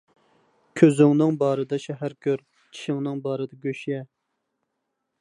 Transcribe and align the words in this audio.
كۆزۈڭنىڭ 0.79 1.35
بارىدا 1.43 1.79
شەھەر 1.85 2.17
كۆر، 2.29 2.43
چىشىڭنىڭ 2.79 3.23
بارىدا 3.29 3.63
گۆش 3.67 3.87
يە. 3.95 4.05